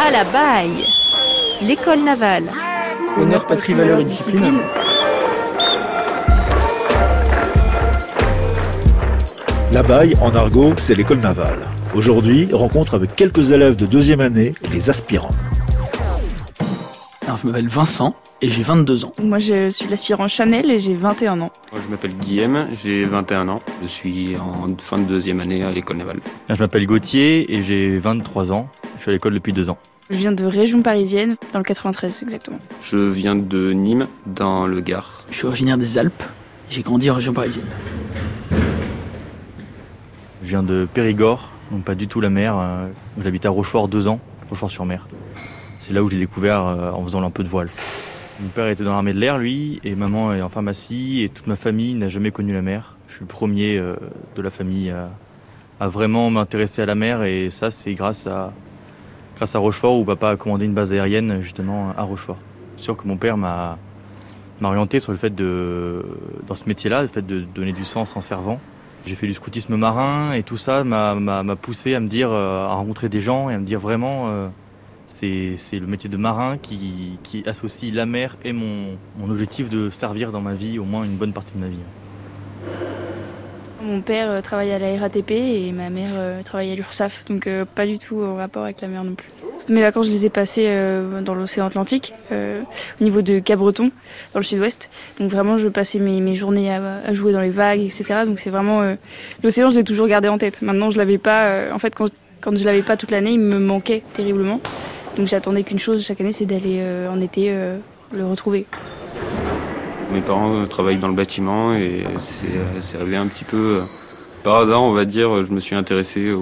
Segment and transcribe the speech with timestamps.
[0.00, 0.84] À la baille
[1.60, 2.44] L'école navale.
[3.20, 4.58] Honneur, patrie, valeur et discipline.
[9.72, 11.66] La baille, en argot, c'est l'école navale.
[11.94, 15.34] Aujourd'hui, rencontre avec quelques élèves de deuxième année, les aspirants.
[17.26, 19.12] Alors, je m'appelle Vincent et j'ai 22 ans.
[19.20, 21.50] Moi, je suis l'aspirant Chanel et j'ai 21 ans.
[21.72, 23.60] Moi, je m'appelle Guillaume, j'ai 21 ans.
[23.82, 26.20] Je suis en fin de deuxième année à l'école navale.
[26.48, 28.68] Je m'appelle Gauthier et j'ai 23 ans.
[28.98, 29.78] Je suis à l'école depuis deux ans.
[30.10, 32.58] Je viens de région parisienne, dans le 93 exactement.
[32.82, 35.24] Je viens de Nîmes, dans le Gard.
[35.30, 36.22] Je suis originaire des Alpes.
[36.68, 37.66] J'ai grandi en région parisienne.
[40.42, 42.56] Je viens de Périgord, donc pas du tout la mer.
[42.58, 42.88] Euh,
[43.22, 44.18] J'habite à Rochefort deux ans,
[44.50, 45.06] Rochefort-sur-Mer.
[45.78, 47.68] C'est là où j'ai découvert euh, en faisant un peu de voile.
[48.40, 51.46] Mon père était dans l'armée de l'air, lui, et maman est en pharmacie, et toute
[51.46, 52.96] ma famille n'a jamais connu la mer.
[53.08, 53.94] Je suis le premier euh,
[54.36, 55.10] de la famille à,
[55.80, 58.52] à vraiment m'intéresser à la mer, et ça, c'est grâce à,
[59.38, 62.36] grâce à Rochefort, où papa a commandé une base aérienne justement à Rochefort.
[62.76, 63.78] C'est sûr que mon père m'a
[64.60, 66.04] orienté sur le fait de,
[66.48, 68.58] dans ce métier-là, le fait de donner du sens en servant.
[69.06, 72.74] J'ai fait du scoutisme marin et tout ça m'a poussé à me dire, euh, à
[72.74, 74.48] rencontrer des gens et à me dire vraiment, euh,
[75.06, 79.70] c'est c'est le métier de marin qui, qui associe la mer et mon, mon objectif
[79.70, 81.78] de servir dans ma vie au moins une bonne partie de ma vie.
[83.80, 87.46] Mon père euh, travaille à la RATP et ma mère euh, travaille à l'URSSAF, donc
[87.46, 89.28] euh, pas du tout en rapport avec la mer non plus.
[89.68, 90.66] Mes vacances, je les ai passées
[91.20, 93.90] dans l'océan Atlantique, au niveau de Cap-Breton,
[94.32, 94.88] dans le sud-ouest.
[95.20, 98.22] Donc vraiment, je passais mes, journées à, jouer dans les vagues, etc.
[98.24, 98.96] Donc c'est vraiment...
[99.42, 100.62] L'océan, je l'ai toujours gardé en tête.
[100.62, 101.70] Maintenant, je l'avais pas...
[101.70, 104.62] en fait, quand, quand je l'avais pas toute l'année, il me manquait terriblement.
[105.18, 108.64] Donc j'attendais qu'une chose chaque année, c'est d'aller en été le retrouver.
[110.12, 113.80] Mes parents travaillent dans le bâtiment et c'est euh, arrivé un petit peu euh,
[114.42, 115.44] par hasard, on va dire.
[115.44, 116.32] Je me suis intéressé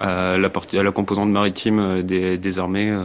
[0.00, 2.96] à, la composante maritime euh, des, armées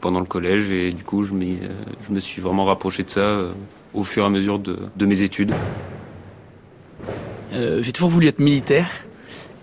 [0.00, 3.38] pendant le collège et du coup, je, me suis vraiment rapproché de ça
[3.94, 5.54] au fur et à mesure de, mes études.
[7.52, 8.88] J'ai toujours voulu être militaire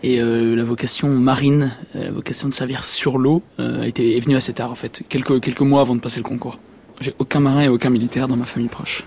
[0.03, 4.72] et la vocation marine, la vocation de servir sur l'eau, euh, est venue assez tard
[4.72, 6.59] en fait, quelques mois avant de passer le concours.
[7.03, 9.03] J'ai aucun marin et aucun militaire dans ma famille proche.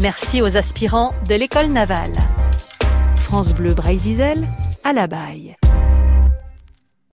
[0.00, 2.14] Merci aux aspirants de l'école navale.
[3.16, 4.46] France Bleu Brésil
[4.84, 5.56] à la baille.